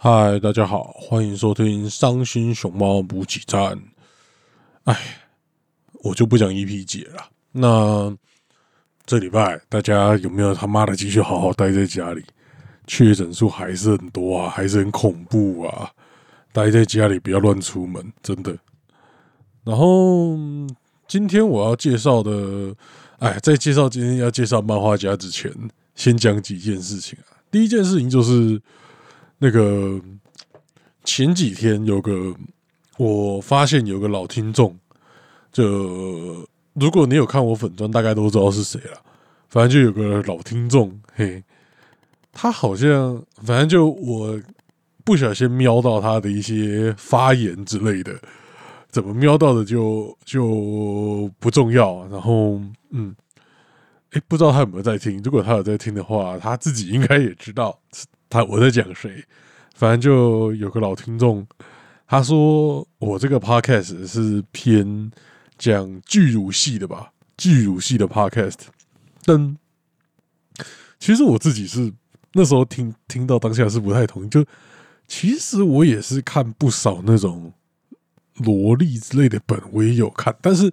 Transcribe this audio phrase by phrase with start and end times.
[0.00, 3.76] 嗨，大家好，欢迎收听《伤心熊猫补给站》。
[4.84, 4.96] 哎，
[6.04, 7.28] 我就不讲 EP 姐了。
[7.50, 8.16] 那
[9.04, 12.24] 这礼拜大家有没有他妈的继续好好待在家里？
[12.86, 15.90] 确诊数还是很多啊，还是很恐怖啊！
[16.52, 18.56] 待在家里不要乱出门，真的。
[19.64, 20.38] 然后
[21.08, 22.72] 今天我要介绍的，
[23.18, 25.52] 哎，在介绍今天要介绍漫画家之前，
[25.96, 27.34] 先讲几件事情啊。
[27.50, 28.62] 第一件事情就是。
[29.38, 30.00] 那个
[31.04, 32.34] 前几天有个，
[32.96, 34.76] 我发现有个老听众，
[35.52, 39.00] 就如果你有看我粉砖，大概都知道是谁了。
[39.48, 41.42] 反正就有个老听众，嘿，
[42.32, 44.38] 他好像反正就我
[45.04, 48.14] 不小心瞄到他的一些发言之类的，
[48.90, 52.06] 怎么瞄到的就就不重要。
[52.08, 52.60] 然后，
[52.90, 53.16] 嗯，
[54.10, 55.18] 哎，不知道他有没有在听？
[55.22, 57.78] 如果他有在听的话，他自己应该也知道。
[58.30, 59.24] 他我在讲谁？
[59.74, 61.46] 反正就有个老听众，
[62.06, 65.10] 他说我这个 podcast 是偏
[65.56, 68.58] 讲巨乳系的吧，巨乳系的 podcast。
[69.24, 69.56] 但
[70.98, 71.92] 其实我自己是
[72.32, 74.28] 那时候听听到当下是不太同意。
[74.28, 74.44] 就
[75.06, 77.52] 其实我也是看不少那种
[78.34, 80.36] 萝莉之类的本，我也有看。
[80.42, 80.72] 但是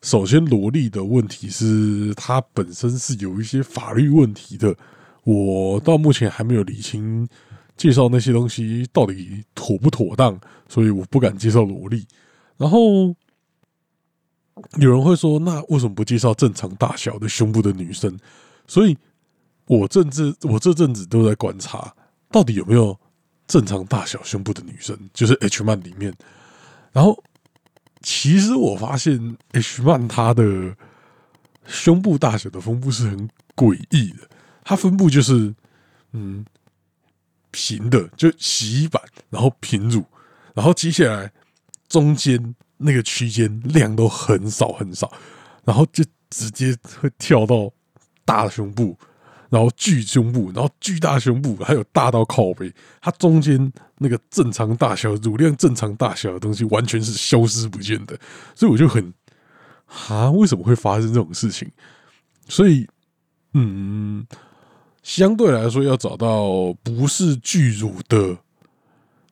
[0.00, 4.74] 首先萝莉的问题是它本身是有一些法律问题的。
[5.24, 7.26] 我到目前还没有理清
[7.76, 12.06] 介绍那些东西到底妥不妥当，所以我不敢介绍萝莉。
[12.56, 13.14] 然后
[14.78, 18.16] 有人会说，那为什么不介绍正常大小的胸部的女生？
[18.66, 18.96] 所以
[19.66, 21.94] 我这阵我这阵子都在观察，
[22.30, 22.96] 到底有没有
[23.46, 26.14] 正常大小胸部的女生，就是 H 曼里面。
[26.92, 27.24] 然后
[28.02, 30.76] 其实我发现 H 曼她的
[31.66, 34.28] 胸部大小的分布是很诡异的。
[34.64, 35.54] 它分布就是，
[36.12, 36.44] 嗯，
[37.50, 40.02] 平的，就洗衣板，然后平乳，
[40.54, 41.30] 然后接下来
[41.86, 45.12] 中间那个区间量都很少很少，
[45.64, 47.70] 然后就直接会跳到
[48.24, 48.98] 大胸部，
[49.50, 52.72] 然后巨胸部，然后巨大胸部，还有大到靠背，
[53.02, 58.18] 它中间那个正常大小、乳量正常大小的东西完全是消失不见的，
[58.54, 59.12] 所以我就很
[60.08, 61.70] 啊，为什么会发生这种事情？
[62.48, 62.88] 所以，
[63.52, 64.26] 嗯。
[65.04, 68.36] 相对来说，要找到不是巨乳的，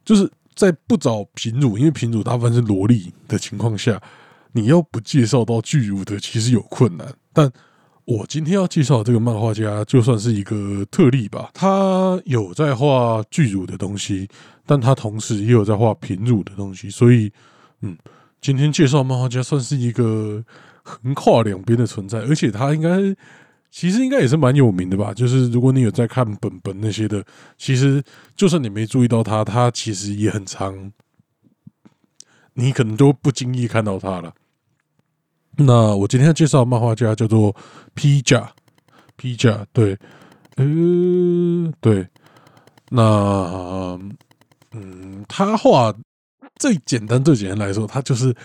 [0.04, 4.00] 就是在不找平乳，因为平乳大部分是萝莉的情况下，
[4.52, 7.10] 你要不介绍到巨乳的，其实有困难。
[7.32, 7.50] 但
[8.04, 11.50] 我今天要介绍这个漫画家，就算是一个特例吧。
[11.54, 14.28] 他有在画巨乳的东西，
[14.66, 17.32] 但他同时也有在画平乳的东西，所以，
[17.80, 17.96] 嗯，
[18.42, 20.44] 今天介绍漫画家算是一个
[20.82, 23.16] 横跨两边的存在，而且他应该。
[23.72, 27.24] 其实应该也是蛮有名的吧，就是如果你有在看本本那些的，
[27.56, 28.04] 其实
[28.36, 30.92] 就算你没注意到他，他其实也很长，
[32.52, 34.34] 你可能都不经意看到他了。
[35.56, 37.56] 那我今天要介绍漫画家叫做
[37.94, 38.52] 披甲，
[39.16, 39.98] 披甲，对，
[40.56, 42.06] 呃，对，
[42.90, 43.98] 那
[44.72, 45.94] 嗯，他画
[46.56, 48.36] 最简单最简单来说，他就是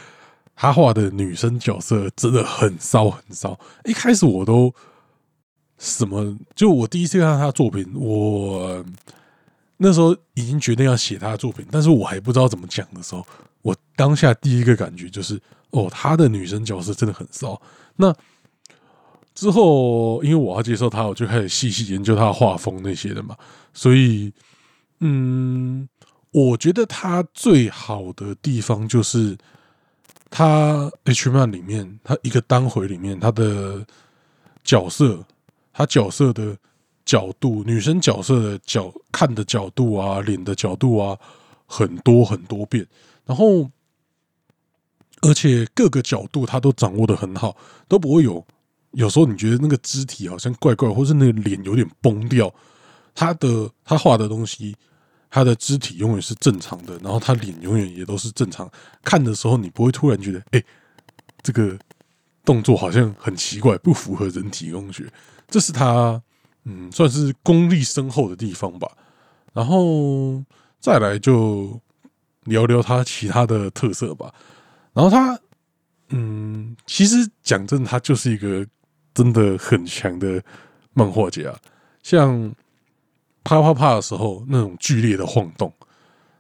[0.56, 4.74] 他画的女生角色真的很骚很骚，一开始我都。
[5.78, 6.36] 什么？
[6.56, 8.84] 就我第一次看到他的作品，我
[9.78, 13.24] 那时候已经决定要写他的作品，但是我还不知道怎么讲的时候，
[13.62, 15.40] 我当下第一个感觉就是，
[15.70, 17.62] 哦，他的女生角色真的很骚。
[17.96, 18.12] 那
[19.36, 23.38] 之后，因为我要接受他，我就开始细细研究他的画风那些的嘛。
[23.72, 24.34] 所以，
[25.02, 25.88] 嗯，
[26.32, 29.38] 我觉得他最好的地方就是
[30.32, 33.86] 他 H 漫里面，他一个单回里面他的
[34.64, 35.24] 角色。
[35.78, 36.58] 他角色的
[37.06, 41.16] 角度，女生角色的角看的角度啊，脸的角度啊，
[41.68, 42.84] 很多很多遍。
[43.28, 43.70] 然后，
[45.22, 47.56] 而且各个角度他都掌握的很好，
[47.88, 48.44] 都不会有。
[48.94, 52.52] 有时候你觉得那个肢体好像怪怪，或是那个脸有点崩掉。
[53.14, 54.76] 他的他画的东西，
[55.30, 58.68] 他的肢体永远是正常的，然后他脸永远也都是正常。
[59.04, 60.64] 看的时候你不会突然觉得，哎，
[61.44, 61.78] 这个
[62.44, 65.06] 动作好像很奇怪，不符合人体工学。
[65.48, 66.22] 这是他，
[66.66, 68.92] 嗯，算是功力深厚的地方吧。
[69.54, 70.44] 然后
[70.80, 71.80] 再来就
[72.44, 74.34] 聊聊他其他的特色吧。
[74.94, 75.40] 然后他，
[76.10, 78.66] 嗯，其实讲真，他就是一个
[79.14, 80.44] 真的很强的
[80.94, 81.54] 漫画家。
[82.04, 82.54] 像
[83.44, 85.74] 啪啪啪的时候那种剧烈的晃动，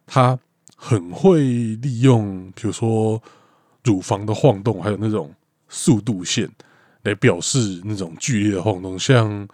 [0.05, 0.37] 他
[0.75, 3.21] 很会利用，比如说
[3.83, 5.33] 乳房的晃动，还有那种
[5.69, 6.49] 速度线。
[7.07, 9.47] 来表示那种剧烈的晃动，像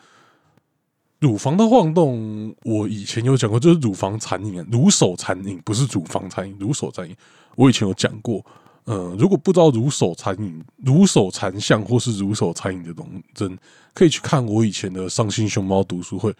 [1.19, 7.15] 乳房的晃动，我以前有讲过，就是乳房残影，乳手残影不是乳房残影，乳手残影，
[7.55, 8.43] 我以前有讲过。
[8.85, 13.57] 呃，如果不知道乳手残影、乳手残像或是乳手残影的东真，
[13.93, 16.33] 可以去看我以前的伤心熊猫读书会，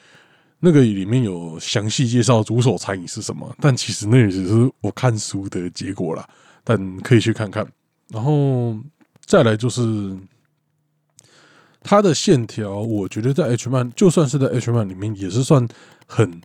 [0.60, 3.56] 那个里面有详细介绍乳手残影是什么。
[3.62, 6.28] 但其实那也只是我看书的结果啦，
[6.64, 7.66] 但可以去看看。
[8.10, 8.76] 然后
[9.24, 10.18] 再来就是。
[11.84, 15.68] 它的线条，我觉得在 H 漫，就算是在 H 漫里面，也是算
[16.08, 16.42] 很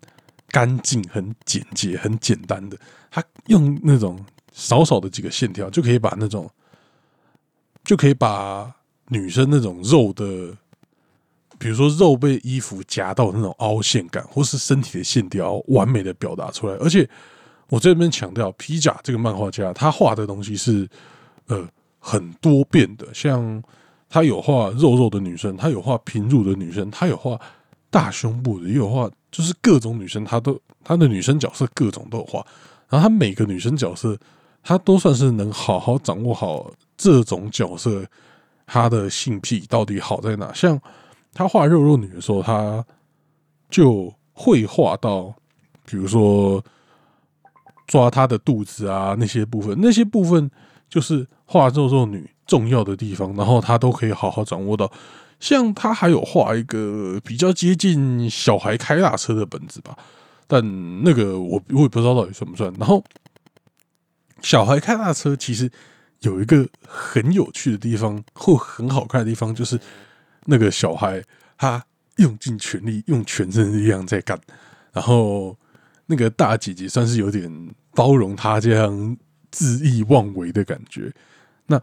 [0.49, 2.77] 干净、很简洁、很简单的。
[3.09, 4.19] 它用那种
[4.53, 6.51] 少少的几个线条，就可以把那种，
[7.85, 8.75] 就可以把
[9.07, 10.57] 女生那种肉的，
[11.57, 16.75] 比如说肉被衣服夹到那种凹陷感，或是身体的线条，完美的表达出来。
[16.79, 17.09] 而且
[17.69, 20.89] 我这边强调，皮甲这个漫画家，他画的东西是
[21.47, 21.65] 呃
[22.01, 23.63] 很多变的，像。
[24.09, 27.39] 他有画肉肉的女生，他有画平乳的女生，他有画
[27.91, 32.45] 大胸部的，也有画就是各种女生，他都他的女生角色各种都有画。
[32.89, 34.17] 然后他每个女生角色，
[34.63, 38.03] 他都算是能好好掌握好这种角色，
[38.67, 40.51] 他的性癖到底好在哪。
[40.55, 40.81] 像
[41.35, 42.83] 他画肉肉女的时候，他
[43.69, 45.35] 就会画到，
[45.85, 46.65] 比如说
[47.87, 50.51] 抓她的肚子啊那些部分，那些部分
[50.89, 52.29] 就是画肉肉女。
[52.49, 54.91] 重要的地方，然后他都可以好好掌握到。
[55.39, 59.97] 像他还有画一个比较接近小孩开大车的本子吧，
[60.49, 62.75] 但那个我我也不知道到底算不算。
[62.77, 63.05] 然后
[64.41, 65.71] 小孩开大车其实
[66.23, 69.79] 有一个很有趣的地方或很好看的地方，就是
[70.47, 71.23] 那个小孩
[71.57, 71.85] 他
[72.17, 74.37] 用尽全力用全身力量在干，
[74.93, 75.57] 然后
[76.07, 77.49] 那个大姐姐算是有点
[77.93, 79.17] 包容他这样
[79.53, 81.13] 恣意妄为的感觉。
[81.67, 81.81] 那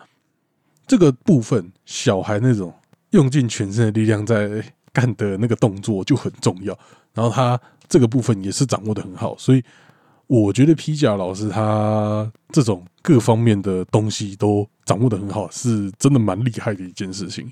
[0.88, 2.74] 这个部分，小孩那种
[3.12, 6.78] 用尽全身的力量在干的那个动作就很重要。
[7.14, 9.64] 然后他这个部分也是掌握的很好，所以
[10.28, 17.52] 我觉得皮甲老师他这种各方面的东西都掌握的很好，是真的蛮厉害的一件事情。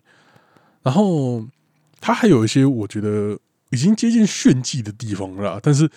[0.81, 1.45] 然后
[2.01, 3.39] 他还有一些我觉得
[3.69, 5.89] 已经接近炫技的地方了，但是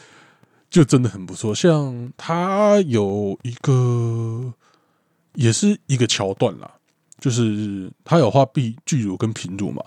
[0.71, 1.55] 就真的很不错。
[1.55, 4.55] 像他有一个
[5.35, 6.75] 也是一个桥段啦。
[7.19, 9.83] 就是他有画壁巨乳跟平乳嘛，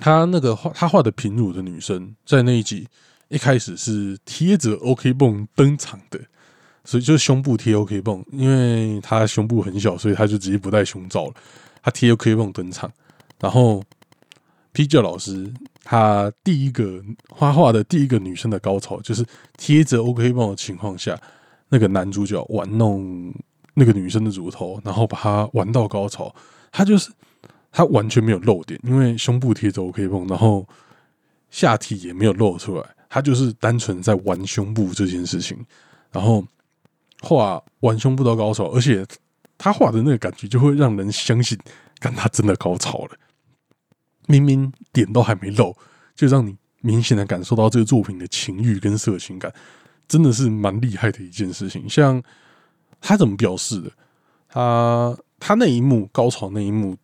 [0.00, 2.86] 他那个画他画的平乳的女生，在那一集
[3.28, 6.20] 一开始是贴着 OK 泵登场的，
[6.84, 11.34] 所以就胸部贴 OK 泵，因为他胸部很小，所以他就直接不戴胸罩了，
[11.82, 12.90] 他贴 OK 泵登场。
[13.40, 13.82] 然后
[14.70, 15.52] P 教老师
[15.82, 19.26] 他第一个画画的第一个女生的高潮，就是
[19.58, 21.20] 贴着 OK 泵的情况下，
[21.68, 23.34] 那个男主角玩弄。
[23.78, 26.34] 那个女生的乳头，然后把它玩到高潮，
[26.72, 27.10] 她就是
[27.70, 30.66] 她完全没有露点，因为胸部贴着 OK 绷，然后
[31.50, 35.62] 下体也没有露出来，她就是单纯在玩胸部这件事情，
[36.10, 36.42] 然后
[37.20, 39.04] 画玩胸部到高潮，而且
[39.58, 41.58] 她画的那个感觉就会让人相信，
[42.00, 43.10] 看她真的高潮了，
[44.26, 45.76] 明明点都还没露，
[46.14, 49.52] 就让你明显的感受到这个作品的情欲跟色情感，
[50.08, 52.22] 真的是蛮厉害的一件事情，像。
[53.08, 53.92] 他怎么表示的？
[54.48, 56.96] 他他那一幕高潮那一幕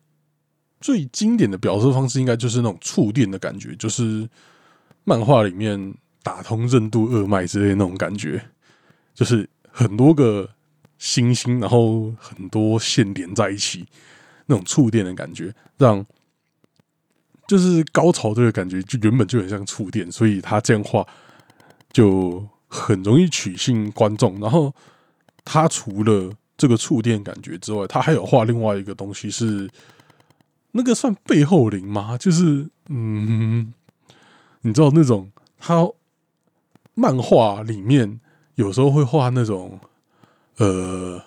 [0.81, 4.29] 最经典的表示方式，应该就是那种触电的感觉，就是
[5.05, 8.49] 漫画里面打通任督二脉之类那种感觉，
[9.13, 10.49] 就是很多个
[10.97, 13.85] 星星，然后很多线连在一起，
[14.47, 16.05] 那种触电的感觉，让
[17.47, 21.07] 就是高潮这个感觉就原本就很像触电，所以他这样画
[21.93, 24.75] 就很容易取信观众，然后。
[25.45, 29.69] 他除了这个触电感觉之外，他还有画另外一个东西，是
[30.71, 32.17] 那个算背后灵吗？
[32.17, 33.73] 就是嗯，
[34.61, 35.85] 你知道那种他
[36.93, 38.19] 漫画里面
[38.55, 39.79] 有时候会画那种
[40.57, 41.21] 呃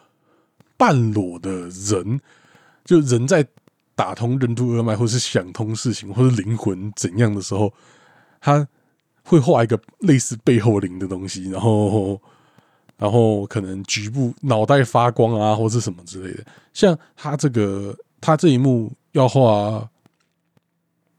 [0.77, 2.21] 半裸的人，
[2.85, 3.47] 就人在
[3.95, 7.75] 打通任督二脉，或是想通事情，或是灵魂怎样的时候，
[8.41, 8.67] 他
[9.25, 12.19] 会画一个类似背后灵的东西，然后。
[12.97, 16.45] 然后可能局部脑袋发光啊，或是什么之类的。
[16.73, 19.89] 像他这个，他这一幕要画，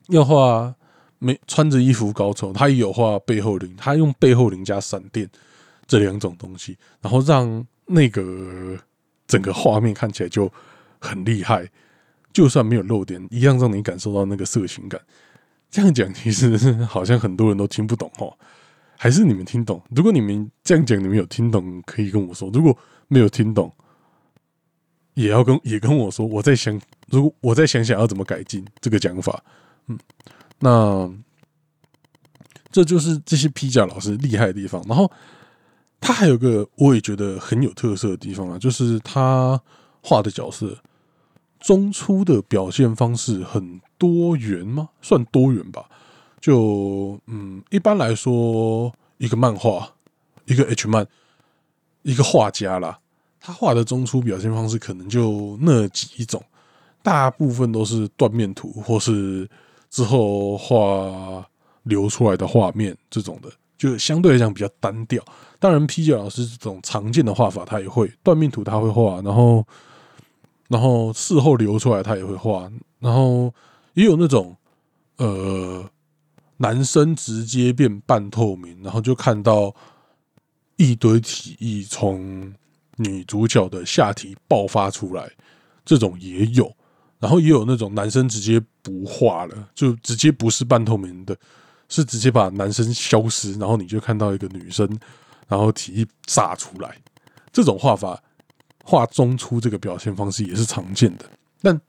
[0.07, 0.73] 要画
[1.19, 5.29] 没穿着衣服高潮，他也有画背后灵，他用背后灵加闪电
[5.85, 8.77] 这两种东西，然后让那个
[9.27, 10.51] 整个画面看起来就
[10.99, 11.69] 很厉害。
[12.33, 15.01] 就算没有漏点，一样让你感受到那个色情感。
[15.71, 18.31] 这样讲其实好像很多人都听不懂哦。
[18.97, 19.81] 还是你们听懂？
[19.95, 22.75] 如果你们这样讲，你们有听懂，可以跟我说；如果
[23.07, 23.71] 没有听懂，
[25.13, 26.25] 也要跟也跟我说。
[26.25, 29.43] 我在想，如果我在想想要怎么改进这个讲法。
[29.87, 29.97] 嗯，
[30.59, 31.13] 那
[32.71, 34.83] 这就是这些披甲老师厉害的地方。
[34.87, 35.11] 然后
[36.01, 39.61] 他还有个我也觉得很有特色的地方啊，就是他
[40.01, 40.77] 画的角色
[41.59, 44.89] 中出的表现方式很多元吗？
[45.01, 45.89] 算多元吧。
[46.47, 49.85] 就嗯，一般来说，一个漫画，
[50.45, 51.05] 一个 H 漫，
[52.03, 52.97] 一个画家啦，
[53.37, 56.41] 他画的中出表现方式可能就那几种，
[57.03, 59.45] 大部分都是断面图，或是
[59.89, 61.45] 之后画
[61.83, 65.21] 流出来的画面这种的，就相对来讲比较单调。
[65.59, 69.67] 当然，P 九老师这种常见的画法他也会，断面图他会画，然后
[70.69, 73.53] 然后事后流出来他也会画，然后
[73.95, 74.55] 也有那种
[75.17, 75.83] 呃。
[76.57, 79.75] 男生直接变半透明，然后就看到
[80.75, 82.53] 一堆体液从
[82.95, 85.31] 女主角的下体爆发出来，
[85.85, 86.75] 这种也有。
[87.19, 91.35] 然后也有那种男生直接不画了，就直接不是半透明的，
[91.89, 94.87] 是直接把男生消失，然后你就看到一个女生，
[95.47, 96.95] 然后体液炸出来。
[97.51, 98.21] 这种画法
[98.83, 101.25] 画中出这个表现方式也是常见的。
[101.61, 101.79] 但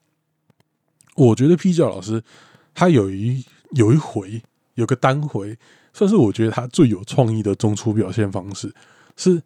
[1.14, 2.22] 我觉得 P 教老师
[2.74, 4.42] 他有一有一回。
[4.78, 5.58] 有个单回，
[5.92, 8.72] 算是我觉得他最有创意的中出表现方式，
[9.16, 9.42] 是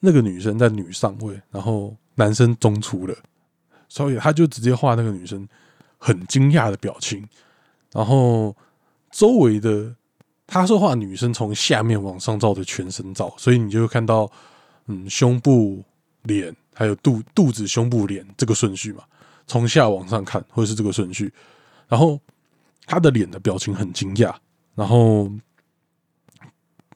[0.00, 3.16] 那个女生在女上位，然后男生中出了，
[3.88, 5.48] 所以他就直接画那个女生
[5.96, 7.26] 很惊讶的表情，
[7.92, 8.54] 然后
[9.10, 9.96] 周围的
[10.46, 14.30] 他是画女生从下面往上照的全身照，所以你就会看到
[14.84, 15.82] 嗯胸部、
[16.24, 19.02] 脸还有肚肚子、胸部、脸这个顺序嘛，
[19.46, 21.32] 从下往上看会是这个顺序，
[21.88, 22.20] 然后。
[22.86, 24.34] 他的脸的表情很惊讶，
[24.74, 25.30] 然后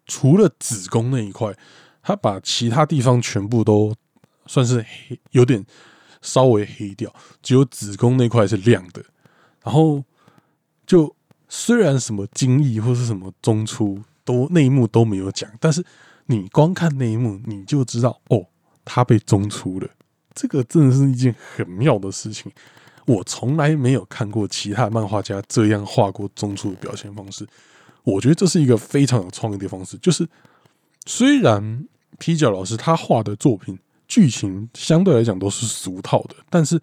[0.07, 1.57] 除了子宫那一块，
[2.03, 3.95] 他把其他地方全部都
[4.47, 5.65] 算是黑，有点
[6.23, 7.13] 稍微黑掉，
[7.43, 9.05] 只有子宫那块是亮的。
[9.65, 10.05] 然后
[10.87, 11.15] 就
[11.49, 15.85] 虽然什么精液或是什么中出都那一幕都没有讲，但是
[16.27, 18.47] 你光看那一幕，你就知道哦，
[18.85, 19.89] 他被中出了。
[20.35, 22.53] 这个真的是一件很妙的事情。
[23.07, 27.47] 我从来没有看过其他漫画家这样画过中出的表现方式，
[28.03, 29.97] 我觉得这是一个非常有创意的方式。
[29.99, 30.29] 就是
[31.07, 31.87] 虽然
[32.19, 36.81] 皮角老师他画的作品剧情相对来讲都是俗套的，但是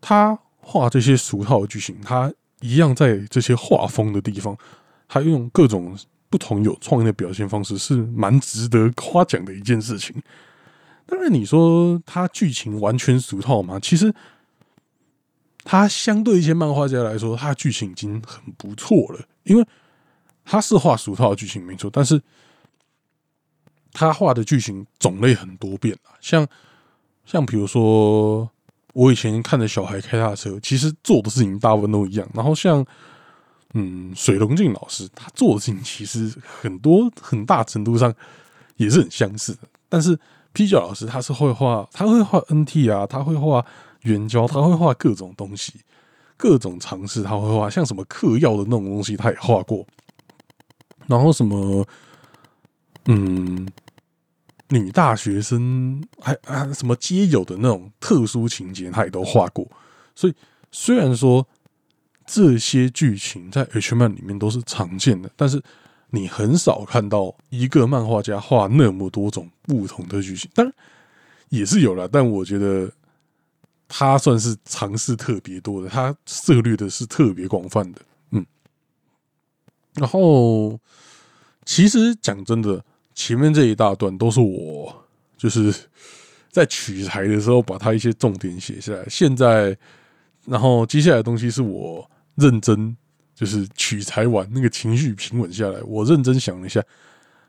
[0.00, 4.58] 他画这些俗套的剧情，他一样在这些画风的地方，
[5.06, 5.96] 他用各种
[6.28, 10.20] 不同有创意的表现方式，是蛮值得夸奖的一件事情。
[11.06, 13.78] 当然，你说他剧情完全俗套吗？
[13.80, 14.12] 其实。
[15.68, 19.66] 他相对一些漫画家来说，他的剧情已经很不错了，因为
[20.44, 22.22] 他是画俗套的剧情没错，但是
[23.92, 26.46] 他画的剧情种类很多变啊，像
[27.24, 28.48] 像比如说
[28.92, 32.28] 我以前看的小孩开大车，其实做的事情大部分都一样。
[32.32, 32.86] 然后像
[33.74, 38.14] 嗯水龙镜老师，他做的事情其实很多很大程度上
[38.76, 39.62] 也是很相似的。
[39.88, 40.16] 但是
[40.52, 43.66] P 九老师他是会画，他会画 NT 啊，他会画。
[44.06, 45.80] 圆胶他会画各种东西，
[46.36, 49.84] 各种尝试他会画，像什么嗑药的那种东西他也画过，
[51.08, 51.84] 然后什么，
[53.06, 53.68] 嗯，
[54.68, 59.66] 女大学生还啊什么皆有的那种特殊情节他也都画过，
[60.14, 60.34] 所以
[60.70, 61.44] 虽然说
[62.24, 65.60] 这些剧情在 H 漫里面都是常见的，但是
[66.10, 70.72] 你很少看到一个漫画家画那么多种不同的剧情，当然
[71.48, 72.88] 也是有了，但我觉得。
[73.88, 78.00] 他算是尝试特别多的，他涉猎的是特别广泛的，
[78.30, 78.44] 嗯。
[79.94, 80.78] 然后，
[81.64, 85.74] 其实讲真的，前面这一大段都是我就是
[86.50, 89.04] 在取材的时候把他一些重点写下来。
[89.08, 89.76] 现在，
[90.44, 92.96] 然后接下来的东西是我认真
[93.34, 96.82] 就是取材完，那个情绪平稳下来，我认真想了一下。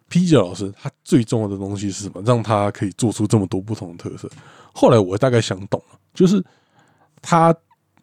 [0.09, 2.21] P 姐老师他最重要的东西是什么？
[2.25, 4.29] 让他可以做出这么多不同的特色。
[4.73, 6.43] 后来我大概想懂了，就是
[7.21, 7.53] 他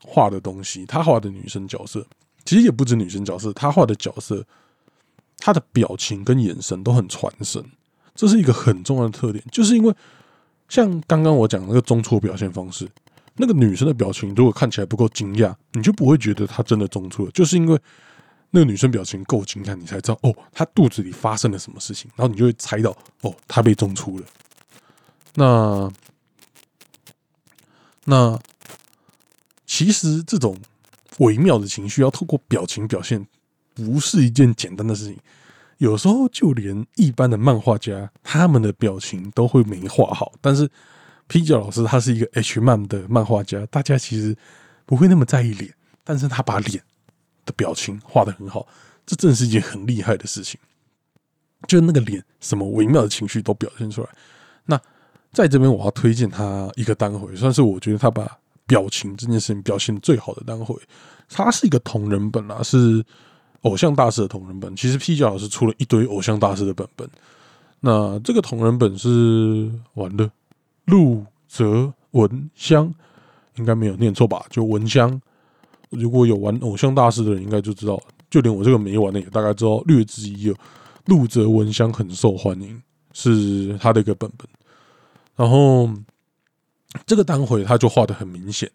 [0.03, 2.07] 画的东西，他画的女生角色，
[2.45, 4.45] 其实也不止女生角色，他画的角色，
[5.39, 7.65] 他的表情跟眼神都很传神，
[8.15, 9.43] 这是一个很重要的特点。
[9.51, 9.95] 就是因为
[10.69, 12.87] 像刚刚我讲那个中错表现方式，
[13.37, 17.81] 那个女生的表情如果看起来不够惊讶，你就不会觉得她真的中出了，就是因为。
[18.57, 24.25] 那个女生表情够惊讶，你才知道哦，她肚子里发生了什么事情，然后你就会猜到哦，她被中出了。
[25.35, 25.91] 那
[28.05, 28.39] 那
[29.67, 30.57] 其实这种
[31.19, 33.27] 微妙的情绪要透过表情表现，
[33.75, 35.19] 不是一件简单的事情。
[35.79, 40.33] 有时候就连一般的漫画家，他们的表情都会没画好。
[40.41, 40.71] 但是
[41.27, 44.37] 皮角老师他是一个 H 漫的漫画家，大家其实
[44.87, 46.81] 不会那么在意脸，但是他把脸。
[47.45, 48.67] 的表情画的很好，
[49.07, 50.59] 这真的是一件很厉害的事情。
[51.67, 54.09] 就那个脸，什么微妙的情绪都表现出来。
[54.67, 54.79] 那
[55.33, 60.77] 在这边，我要推荐他一个单回，算是我觉得他把表情这件事情表现最好的单回。
[61.29, 63.05] 他是一个同人本啊，是
[63.63, 64.77] 偶像大师的同人本。
[64.77, 67.09] 其实 P 角老师出了一堆偶像大师的本本。
[67.81, 70.31] 那这个同人本是完了，
[70.85, 72.93] 陆泽文香
[73.57, 74.45] 应该没有念错吧？
[74.51, 75.21] 就文香。
[75.95, 78.01] 如果有玩偶像大师的人，应该就知道。
[78.31, 80.57] 就连我这个没玩的，也大概知道略知一二。
[81.07, 82.83] 陆泽文香很受欢迎，
[83.13, 84.49] 是他的一个本本。
[85.37, 85.89] 然后
[87.07, 88.71] 这个单回他就画的很明显。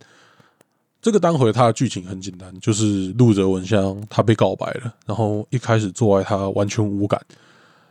[1.02, 7.22] 这个单回他的剧情很简单，就是陆泽文香他被告白了，然后一开始做爱他完全无感，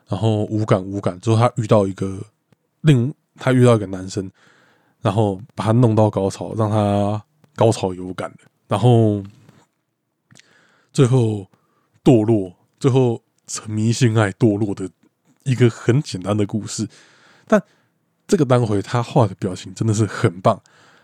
[0.07, 2.19] 然后无感无感之后他遇到一个
[2.83, 4.31] 另他遇到一个男生，
[5.01, 7.23] 然后把他弄到高潮，让他
[7.57, 8.48] 高潮有感的。
[8.69, 9.25] 然后
[10.93, 11.49] 最后
[12.05, 14.91] 堕落，最后沉迷性爱堕落的
[15.45, 16.87] 一个很简单的故事，
[17.47, 17.63] 但
[18.27, 20.63] 这个单回他画的表情真的是很棒，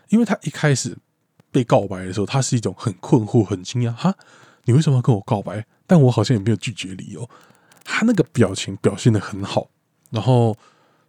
[0.09, 0.95] 因为他一开始
[1.51, 4.15] 被告白的时候，他是一种很困惑、很惊讶，哈，
[4.65, 5.65] 你为什么要跟我告白？
[5.87, 7.27] 但我好像也没有拒绝理由。
[7.83, 9.69] 他那个表情表现的很好，
[10.11, 10.55] 然后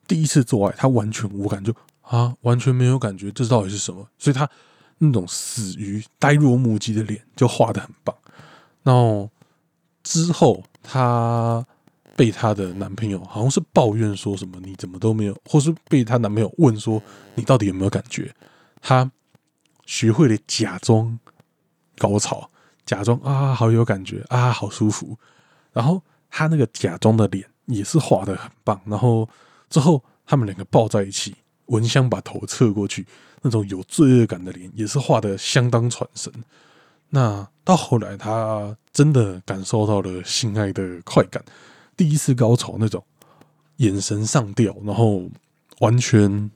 [0.07, 4.09] 第一次做爱，他完全无感，就啊，完全没有感觉，这到底是什么？
[4.19, 4.49] 所以他。
[4.99, 8.17] 那种死鱼、呆若木鸡的脸就画的很棒。
[8.83, 9.31] 然后
[10.03, 11.67] 之后，她
[12.17, 17.03] 被她的男朋友好像是抱怨说什么：“你怎么都没有？”或是被她男朋友问说
[17.35, 18.35] ：“你到底有没有感觉？”
[18.81, 19.11] 她
[19.85, 21.19] 学会了假装
[21.99, 22.51] 高潮，
[22.85, 25.19] 假装啊好有感觉啊好舒服。
[25.73, 28.81] 然后她那个假装的脸也是画的很棒。
[28.87, 29.29] 然后
[29.69, 31.35] 之后他们两个抱在一起，
[31.67, 33.07] 蚊香把头侧过去。
[33.43, 36.33] 那种有罪恶感的脸也是画的相当传神。
[37.11, 41.45] 那到后来，他真的感受到了性爱的快感，
[41.97, 43.05] 第一次高潮那种
[43.77, 45.23] 眼神上吊，然后
[45.79, 46.51] 完全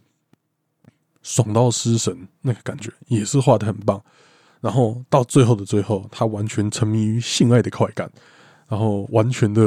[1.22, 4.02] 爽到失神那个感觉，也是画的很棒。
[4.60, 8.10] 然后到最后的最后，他完全沉迷于性爱的快感，
[8.66, 9.62] 然后完全的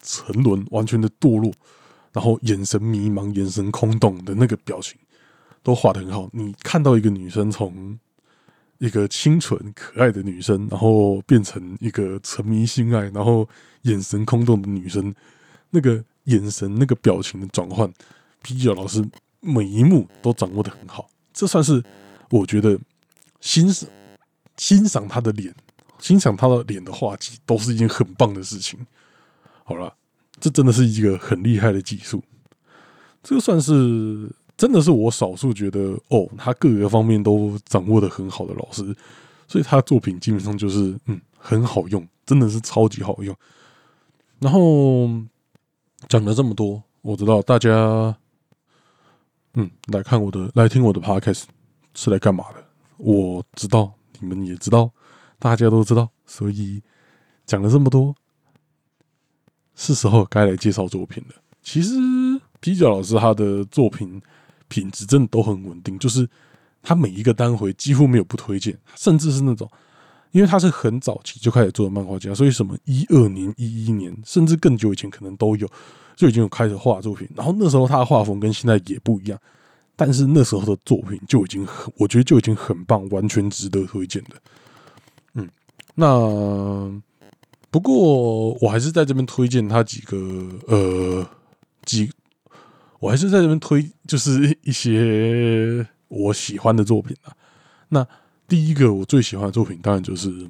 [0.00, 1.52] 沉沦，完全的堕落，
[2.12, 4.98] 然后眼神迷茫、眼神空洞的那个表情。
[5.64, 6.28] 都画的很好。
[6.32, 7.96] 你看到一个女生从
[8.78, 13.48] 一个清纯可爱的女生，然后变成一个沉迷性爱，然后
[13.82, 15.14] 眼神空洞的女生，
[15.70, 17.88] 那个眼神、那个表情的转换，
[18.42, 21.08] 啤酒老师每一幕都掌握的很好。
[21.32, 21.80] 这算是
[22.30, 22.76] 我觉得
[23.40, 23.88] 欣赏
[24.56, 25.54] 欣赏他的脸，
[26.00, 28.84] 欣赏他的脸的画技，都是一件很棒的事情。
[29.62, 29.94] 好了，
[30.42, 32.22] 这真的是一个很厉害的技术。
[33.22, 34.30] 这个算是。
[34.54, 38.94] 真的是我少数觉得哦，他各个方面都掌握的很好的老师，
[39.48, 43.34] 所以他作品基本上就是嗯很好用，真的是超级好用。
[44.38, 45.08] 然后
[46.06, 48.14] 讲了这么多，我知道大家
[49.54, 51.44] 嗯来看我的来听我的 podcast
[51.94, 52.62] 是来干嘛的，
[52.98, 54.92] 我知道你们也知道，
[55.40, 56.80] 大家都知道，所以
[57.46, 58.14] 讲了这么多，
[59.74, 61.34] 是时候该来介绍作品了。
[61.62, 61.94] 其实
[62.60, 64.20] 皮角老师他的作品。
[64.68, 66.26] 品质真的都很稳定，就是
[66.82, 69.70] 他每一个单回几乎没有不推荐，甚至是那种，
[70.30, 75.68] 因为他是很早期就开始做的漫画家，所以什么一二年、一一年，甚至更久以前可能都有，
[76.16, 77.28] 就已经有开始画作品。
[77.36, 79.38] 然后那时候他的画风跟现在也不一样，
[79.94, 84.30] 但是那时候的作品就已经很，我觉得就已经很棒，完全值得推荐的。
[85.34, 85.46] 嗯，
[85.94, 86.06] 那
[87.72, 90.16] 不过我还是在这边推荐他几个，
[90.68, 91.26] 呃，
[91.86, 92.08] 几。
[93.00, 97.34] 我还是在这边推，就是一些我喜欢的作品啊。
[97.88, 98.06] 那
[98.46, 100.46] 第一个我最喜欢的作品，当然就是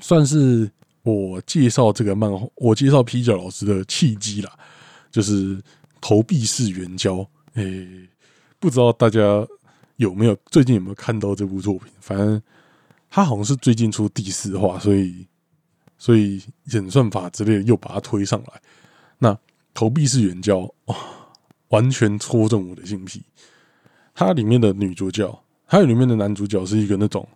[0.00, 0.70] 算是
[1.02, 4.52] 我介绍这个漫画，我介绍皮角老师的契机啦，
[5.10, 5.60] 就是
[6.00, 7.28] 投币式援交。
[7.54, 8.08] 诶，
[8.58, 9.20] 不知道大家
[9.96, 11.92] 有没有最近有没有看到这部作品？
[12.00, 12.40] 反正
[13.10, 15.26] 他好像是最近出第四话，所以
[15.98, 18.60] 所以演算法之类又把它推上来。
[19.18, 19.38] 那
[19.74, 20.94] 投币式援交哦。
[21.70, 23.20] 完全戳中我的心脾。
[24.14, 27.28] 它里面的女主角，还有里面的男主角是一个那种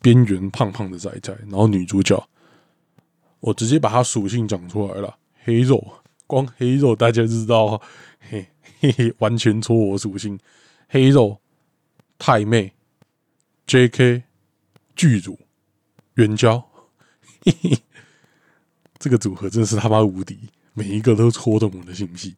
[0.00, 2.24] 边缘胖胖的仔仔，然后女主角，
[3.40, 5.84] 我直接把它属性讲出来了，黑肉，
[6.28, 7.82] 光黑肉大家知道，
[8.20, 8.46] 嘿
[8.78, 10.38] 嘿嘿，完全戳我属性，
[10.88, 11.40] 黑肉
[12.18, 12.72] 太妹
[13.66, 14.22] ，J.K.
[14.94, 15.36] 剧组
[16.14, 16.64] 援交，
[17.44, 17.81] 嘿嘿，
[19.02, 20.38] 这个组合真的是他妈无敌，
[20.72, 22.34] 每一个都戳中我的心脾，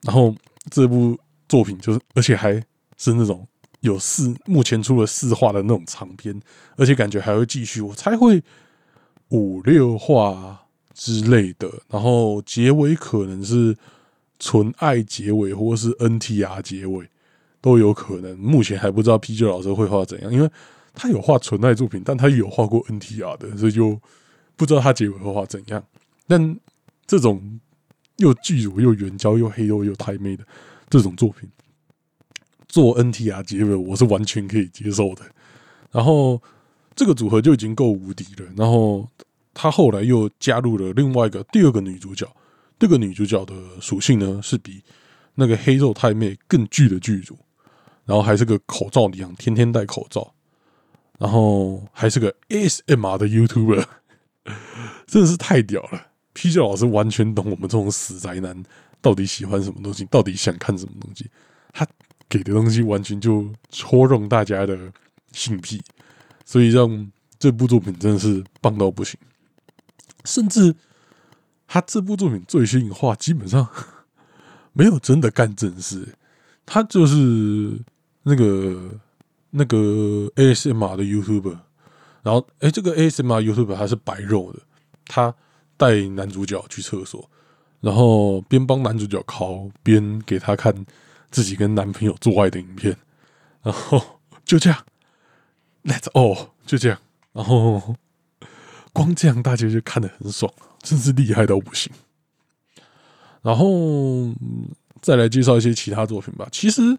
[0.00, 0.34] 然后。
[0.70, 2.52] 这部作品就是，而且还
[2.96, 3.44] 是那种
[3.80, 6.40] 有四目前出了四话的那种长篇，
[6.76, 7.80] 而且感觉还会继续。
[7.80, 8.40] 我猜会
[9.30, 13.76] 五六话之类的，然后结尾可能是
[14.38, 17.08] 纯爱结尾，或是 NTR 结尾
[17.60, 18.38] 都有可能。
[18.38, 20.48] 目前还不知道 P 九老师会画怎样，因为
[20.94, 24.00] 他有画纯爱作品，但他有画过 NTR 的，所以就
[24.56, 25.84] 不知道他结尾会画怎样。
[26.26, 26.58] 但
[27.06, 27.60] 这种
[28.16, 30.44] 又巨乳又圆胶又黑又又太妹的
[30.88, 31.48] 这种作品，
[32.68, 35.22] 做 NTR 结尾我是完全可以接受的。
[35.90, 36.40] 然后
[36.94, 38.48] 这个组合就已经够无敌了。
[38.56, 39.08] 然后
[39.52, 42.26] 他后来又加入了另外一个第二个女主角，
[42.78, 44.82] 这个女主角的属性呢是比
[45.34, 47.36] 那个黑肉太妹更巨的剧组，
[48.04, 50.32] 然后还是个口罩一样，天天戴口罩，
[51.18, 53.84] 然后还是个 ASMR 的 YouTuber，
[55.12, 56.06] 真的是太屌了。
[56.32, 58.62] P 九老师完全懂我们这种死宅男
[59.02, 61.30] 到底喜欢什么东西，到底想看什么东西。
[61.70, 61.86] 他
[62.30, 64.90] 给的东西完全就戳中大家的
[65.32, 65.82] 性癖，
[66.46, 69.20] 所以让这部作品真的是棒到不行。
[70.24, 70.74] 甚至
[71.66, 73.68] 他这部作品最新话，基本上
[74.72, 76.16] 没有真的干正事，
[76.64, 77.78] 他就是
[78.22, 78.98] 那个
[79.50, 79.76] 那个
[80.36, 81.58] ASMR 的 YouTuber，
[82.22, 84.60] 然后哎，这个 ASMR YouTuber 还是白肉的，
[85.12, 85.34] 他。
[85.74, 87.28] 带男主角去厕所，
[87.80, 90.72] 然后边帮男主角敲，边给他看
[91.28, 92.96] 自己跟男朋友做爱的影片，
[93.62, 94.00] 然后
[94.44, 94.84] 就这样
[95.82, 97.00] ，Let's all 就这样，
[97.32, 97.96] 然后
[98.92, 101.90] 光这样大家就看得很爽，真是厉害到不行。
[103.40, 103.66] 然后
[105.00, 106.46] 再来介绍一些其他作品吧。
[106.52, 106.96] 其实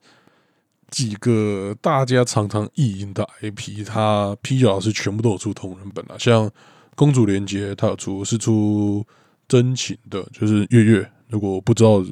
[0.90, 6.52] 几个大家常常意淫的 IP，他 P 九老师全部都有出同人本啊，像。
[6.96, 9.06] 公主连接，它有出是出
[9.48, 11.12] 真情的，就是月月。
[11.28, 12.04] 如果不知道，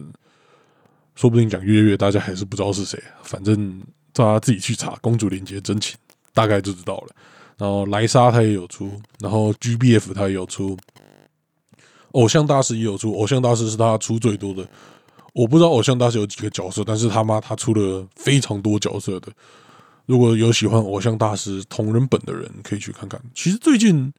[1.16, 3.02] 说不定讲月月，大家还是不知道是谁。
[3.22, 3.80] 反正
[4.12, 5.96] 大家自己去查公主连接真情，
[6.34, 7.16] 大概就知道了。
[7.58, 10.76] 然后莱莎他也有出，然后 GBF 他也有出，
[12.14, 13.14] 偶像大师也有出。
[13.14, 14.68] 偶像大师是他出最多的。
[15.34, 19.32] 我不知道偶像大师有几个角色，但是他妈他出了非常多角色的。
[20.08, 23.22] 如果有喜欢偶像大师同人本的人，可以去看看。
[23.36, 24.12] 其实最近。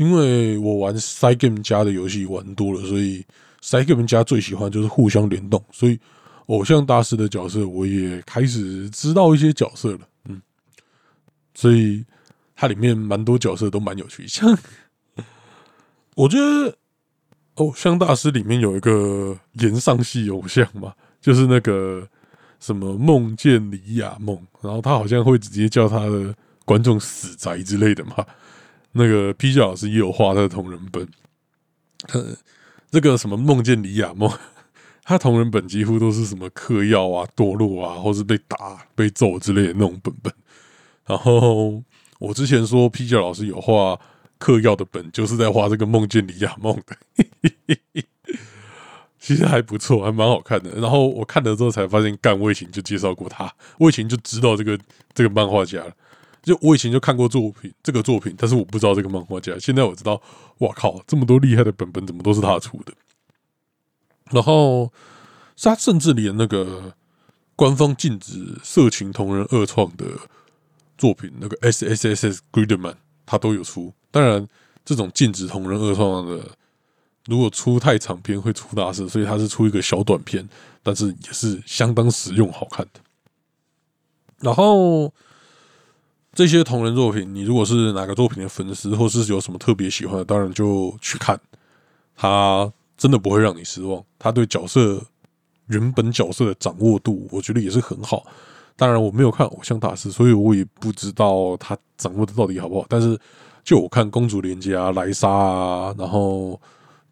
[0.00, 3.22] 因为我玩 Side Game 家的游戏玩多了，所以
[3.60, 6.00] Side Game 家最喜欢就是互相联动，所以
[6.46, 10.40] 偶像大师的角色我也开始知道一些角色了，嗯，
[11.54, 12.02] 所以
[12.56, 14.58] 它里面蛮多角色都蛮有趣，像
[16.16, 16.74] 我觉得
[17.56, 22.08] 偶像大师里面有一个岩上系偶像嘛，就是那个
[22.58, 26.34] 什么梦见李亚梦，然后他好像会直接叫他的
[26.64, 28.24] 观众死宅之类的嘛。
[28.92, 31.08] 那个 P 九老师也有画他的同人本，
[32.12, 32.36] 呃，
[32.90, 34.30] 这个什么梦见李亚梦，
[35.04, 40.32] 他同人本几乎都是什么嗑药啊、堕落啊，或是被打、被揍之类的那种本本。
[41.06, 41.82] 然后
[42.18, 43.98] 我之前说 P 九老师有画
[44.38, 46.96] 嗑药的本，就是在画这个梦见李亚梦的，
[49.20, 50.70] 其实还不错，还蛮好看的。
[50.80, 54.78] 然后我看了之后才发现，干我以前就介绍过他，我以前就知道这个
[55.12, 55.92] 这个漫画家了。
[56.42, 59.58] 就我以前就看过作品，这个作品，但是我不知道这个漫画家。
[59.58, 60.20] 现在我知道，
[60.58, 62.94] 哇靠，这么多厉害的本本，怎么都是他出的？
[64.30, 64.90] 然后
[65.60, 66.94] 他甚至连那个
[67.54, 70.06] 官方禁止色情同人二创的
[70.96, 72.94] 作品，那个 S S S S Gridman，
[73.26, 73.92] 他都有出。
[74.10, 74.48] 当然，
[74.82, 76.56] 这种禁止同人二创的，
[77.26, 80.48] 如果出太长篇会出大事，所以他是出一个小短片，
[80.82, 83.00] 但是也是相当实用、好看的。
[84.38, 85.12] 然后。
[86.32, 91.38] 这些同人作品，你如果是哪个作品的粉丝，或是有什么特别喜欢的，当然就去看。
[92.16, 94.02] 他真的不会让你失望。
[94.16, 95.02] 他对角色
[95.66, 98.22] 原本角色的掌握度，我觉得也是很好。
[98.76, 102.86] 当然，我没有看偶像大师，所以我也不知道他掌握的到底好不好。
[102.88, 103.18] 但是，
[103.64, 106.60] 就我看公主连接啊、莱莎啊，然后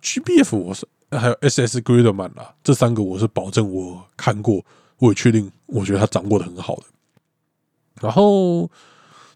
[0.01, 4.65] GBF，我是还有 SS Gridman 啦，这三个我是保证我看过，
[4.99, 6.83] 我也确定，我觉得他掌握的很好的。
[8.01, 8.71] 然后。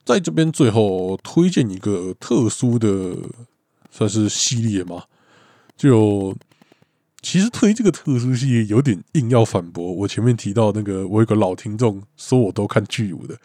[0.05, 3.17] 在这边最后推荐一个特殊的，
[3.91, 5.05] 算是系列嘛？
[5.77, 6.37] 就
[7.23, 9.93] 其实推这个特殊系列有点硬要反驳。
[9.93, 13.39] 我前面提到那个，我有个老听众说我都看巨乳的，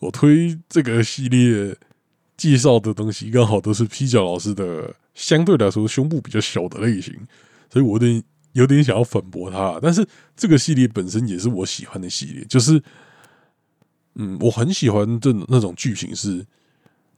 [0.00, 1.76] 我推这个系列
[2.36, 7.14] 介绍的东西刚好都是 P 角老师的，相对来说胸部比较小的类型，
[7.72, 8.22] 所以我有点
[8.54, 9.78] 有点想要反驳他。
[9.80, 10.04] 但是
[10.36, 12.82] 这个系列本身也是我喜欢的系列，就是。
[14.14, 16.46] 嗯，我很喜欢这那种剧情是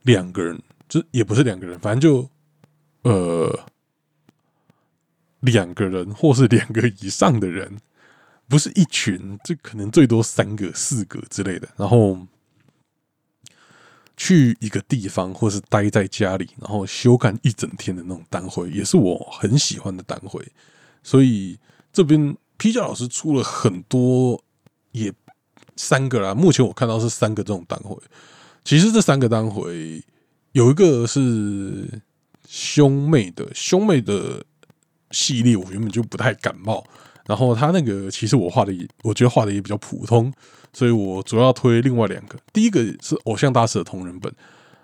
[0.03, 2.29] 两个人，就也不是两个人，反正就
[3.03, 3.67] 呃
[5.41, 7.79] 两个人或是两个以上的人，
[8.47, 11.69] 不是一群，这可能最多三个、四个之类的。
[11.77, 12.19] 然后
[14.17, 20.47] 去一个地方，或是待在家里，然后休干一整天的那种单回，也是我很喜欢的单回。
[21.03, 21.59] 所以
[21.93, 24.45] 这边批教老师出了很多，
[24.93, 25.13] 也
[25.77, 26.35] 三个啦。
[26.35, 27.97] 目前我看到是三个这种单回。
[28.65, 30.03] 其实这三个单回
[30.53, 32.03] 有一个是
[32.49, 34.45] 兄妹的，兄妹的
[35.11, 36.85] 系列我原本就不太感冒。
[37.27, 40.33] 然后他那个其实我画的也，我觉得画的也比较普通，
[40.73, 42.37] 所以我主要推另外两个。
[42.53, 44.33] 第一个是偶像大师的同人本，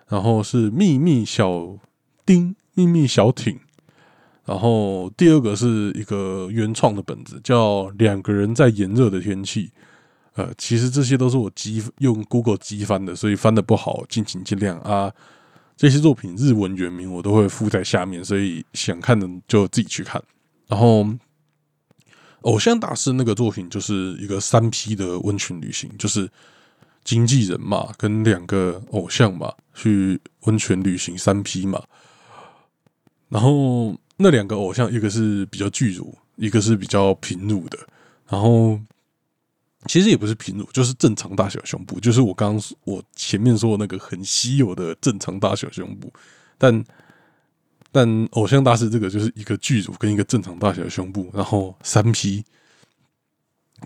[0.09, 1.77] 然后是秘密小
[2.24, 3.59] 丁、秘密小艇，
[4.44, 9.72] 然后第二个是一个原创的本子，叫两个人在炎热的天气。
[10.38, 15.12] 呃，其实这些都是我机用 Google 机翻的，所以翻的不好，敬请见谅啊。
[15.77, 20.22] 这些作品日文原名我都会附在下面，所以想看的就自己去看。
[20.68, 21.07] 然后。
[22.42, 26.31] 偶像大师那个作品就是一个三 P 的温泉旅行，就是
[27.03, 31.83] 经纪人嘛，跟两个偶像嘛去温泉旅行三 P 嘛。
[33.29, 37.77] 然后那两个偶像，一个是比较巨乳，一个是比较平乳的。
[38.29, 38.81] 然后
[39.88, 46.12] 其实也不是平乳，就是正常大小胸部，就是我刚刚我前面说那个很稀有的正常大小胸部，
[46.57, 46.85] 但。
[47.90, 52.44] 但偶像大师这个就是一个剧组跟一个正常大小胸部，然后三 P，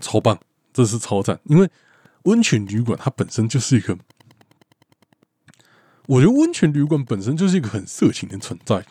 [0.01, 0.37] 超棒，
[0.73, 1.39] 这是超赞。
[1.45, 1.69] 因为
[2.23, 3.97] 温泉旅馆它本身就是一个，
[6.05, 8.85] 我觉得温泉旅馆本身就是一个很色情的存在，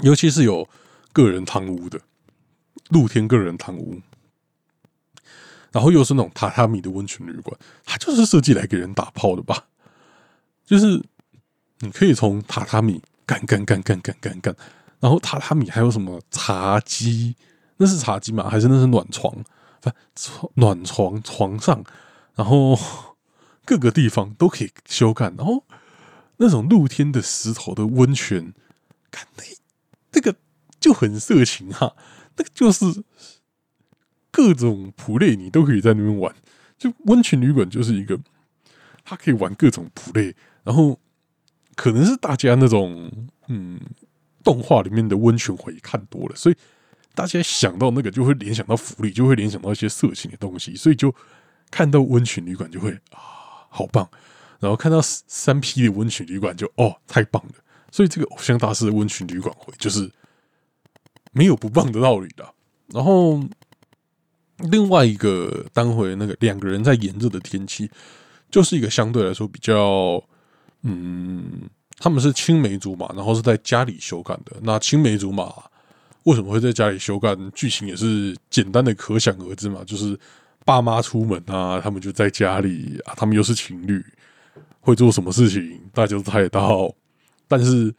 [0.00, 0.66] 尤其是有
[1.12, 2.00] 个人汤屋的
[2.88, 4.00] 露天个人汤屋，
[5.72, 9.64] 然后又是那种榻榻米的温泉旅馆，它就是设计来给人打炮的吧？
[10.64, 11.02] 就是
[11.80, 13.02] 你可以从榻榻米。
[13.24, 14.54] 干干干干干干干，
[14.98, 17.36] 然后榻榻米还有什么茶几？
[17.76, 18.50] 那是茶几吗？
[18.50, 19.32] 还是那是暖床？
[19.80, 19.90] 不，
[20.54, 21.82] 暖床床上，
[22.34, 22.78] 然后
[23.64, 25.32] 各个地方都可以修改。
[25.38, 25.64] 然后
[26.38, 28.52] 那种露天的石头的温泉，
[29.12, 29.44] 看那
[30.10, 30.34] 那个
[30.80, 31.94] 就很色情哈。
[32.36, 33.04] 那个就是
[34.32, 36.34] 各种普类，你都可以在那边玩。
[36.76, 38.18] 就温泉旅馆就是一个，
[39.04, 40.98] 它可以玩各种普类，然后。
[41.74, 43.10] 可能是大家那种
[43.48, 43.80] 嗯，
[44.44, 46.56] 动画里面的温泉回看多了，所以
[47.14, 51.12] 大家想到那个就会联想到福利，就会联想到一些色情的东西，所以就
[51.70, 54.06] 看到温泉旅馆就会啊，好棒！
[54.60, 57.52] 然后看到三 P 的温泉旅馆就哦，太棒了！
[57.90, 60.12] 所以这个偶像大师的温泉旅馆会就是
[61.32, 62.46] 没有不棒的道理的。
[62.88, 63.42] 然后
[64.70, 67.90] 另外一个当回那个两个人在炎热的天气，
[68.50, 70.22] 就是一个相对来说比较。
[70.84, 74.56] 嗯，他们是青梅竹马，然后是在家里修改的。
[74.62, 75.48] 那青梅竹马
[76.24, 77.36] 为什么会在家里修改？
[77.54, 80.18] 剧情也是简单的可想而知嘛，就是
[80.64, 84.04] 爸妈出门啊，他们就在家里啊，他们又是情侣，
[84.80, 86.92] 会做什么事情大家都猜得到。
[87.46, 87.94] 但是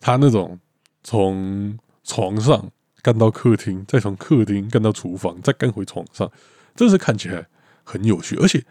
[0.00, 0.58] 他那种
[1.04, 2.66] 从床上
[3.02, 6.30] 干到客厅，再从客厅干到厨房，再干回床上，
[6.76, 7.46] 这是看起来
[7.82, 8.64] 很有趣，而且。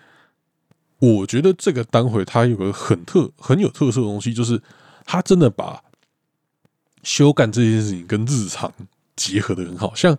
[1.03, 4.61] 我觉得这个单回它有个很特很有特色的东西，就是
[5.03, 5.81] 它真的把
[7.01, 8.71] 修干这件事情跟日常
[9.15, 9.95] 结合的很好。
[9.95, 10.15] 像，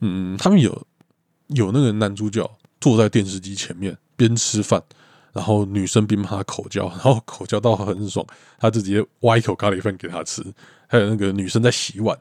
[0.00, 0.84] 嗯，他们有
[1.46, 4.82] 有那个男主角坐在电视机前面边吃饭，
[5.32, 8.26] 然后女生边帮他口交，然后口交到很爽，
[8.58, 10.42] 他直接挖一口咖喱饭给他吃。
[10.88, 12.18] 还有那个女生在洗碗，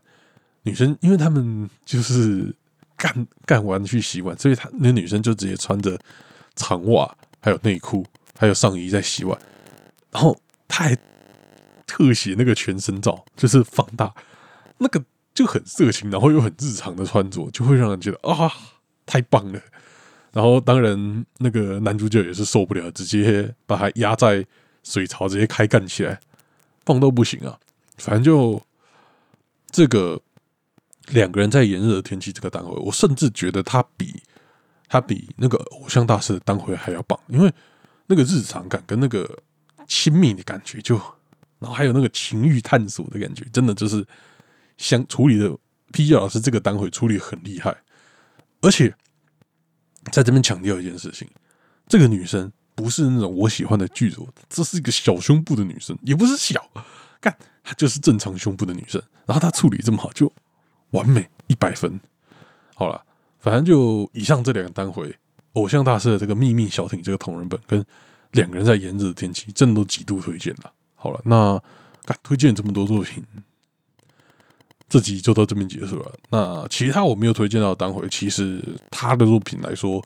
[0.64, 2.54] 女生因为他们就是
[2.98, 5.98] 干干完去洗碗，所以他那女生就直接穿着
[6.56, 7.16] 长袜。
[7.46, 8.06] 还有内裤，
[8.40, 9.38] 还有上衣在洗碗，
[10.12, 10.34] 然后
[10.66, 10.98] 他还
[11.86, 14.16] 特写那个全身照，就是放大，
[14.78, 18.50] 那个就很色情，然后又很日常的穿着，就会让人觉得啊，
[19.06, 19.60] 太棒了。
[20.32, 24.48] 然后当然那个男主角也是受不了，直接把他压在
[24.82, 26.22] 水槽，直接开干起来，
[26.86, 27.60] 棒到不行啊。
[27.98, 28.64] 反正就
[29.70, 30.22] 这个
[31.10, 34.22] 两个人在炎热的天气这个单位，我甚至觉得他比。
[34.90, 37.52] 他比那个偶像大师的单回还要棒，因为
[38.06, 39.28] 那个日常感跟那个
[39.88, 40.96] 亲密的感觉，就
[41.58, 44.06] 然后还有那个情欲探索的感觉，真的就是
[44.78, 45.52] 相处理的。
[45.92, 47.76] P G 老师这个单回处理很厉害，
[48.62, 48.94] 而且
[50.12, 51.28] 在这边强调一件事情：
[51.88, 56.70] 这个女生不是那种我喜欢的剧组，这是一个小胸部的女生，也不是小，
[57.20, 59.02] 看她就是正常胸部的女生。
[59.26, 60.32] 然后她处理这么好，就
[60.94, 62.00] 完美一百分。
[62.74, 63.00] 好了。
[63.44, 65.14] 反正就以上这两个单回，
[65.52, 67.86] 偶像大师的这个秘密小艇这个同人本，跟
[68.32, 70.72] 两个人在炎热的天气，真的都极度推荐了。
[70.96, 71.62] 好了，那
[72.24, 73.22] 推荐这么多作品，
[74.88, 76.14] 这集就到这边结束了。
[76.30, 80.02] 那其他我没有推荐到的单回，其实他的作品来说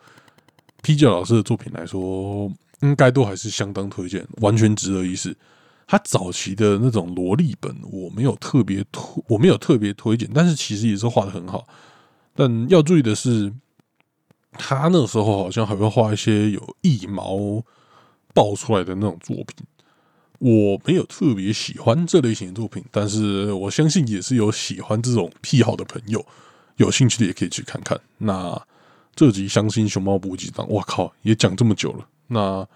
[0.81, 5.37] ，P 教老师的作品来说，应该都还是相当推荐，完全值得一试。
[5.87, 11.65] 他早期的那种萝莉本，我没有特别推，我没有特别推荐，但是其实也是画的很好。
[12.35, 13.53] 但要注意的是，
[14.51, 17.63] 他那时候好像还会画一些有一毛
[18.33, 19.65] 爆出来的那种作品。
[20.39, 26.23] 我没有特别喜欢这类型的作品，但是我相信也是有喜欢这种癖好的朋友，
[26.75, 27.99] 有兴趣的也可以去看看。
[28.19, 28.61] 那
[29.15, 32.67] 这集《相信熊猫补给章》，我靠，也讲这么久了，那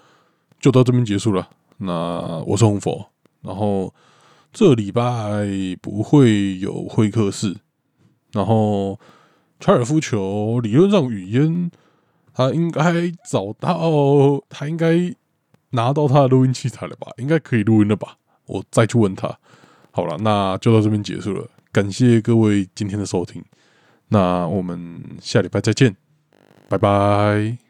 [0.60, 1.48] 就到这边结束了。
[1.84, 3.08] 那我是红佛，
[3.42, 3.94] 然后
[4.54, 5.04] 这礼拜
[5.82, 7.58] 不会有会客室，
[8.34, 9.00] 然后
[9.60, 11.72] 查尔夫球理论上语嫣
[12.34, 15.14] 他应该找到，他应该
[15.72, 17.12] 拿到他的录音器材了吧？
[17.18, 18.18] 应该可以录音了吧？
[18.46, 19.40] 我再去问他。
[19.92, 23.44] 好了，那就到这边结束了，感谢各位今天的收听，
[24.10, 25.96] 那我们下礼拜再见，
[26.70, 27.61] 拜拜。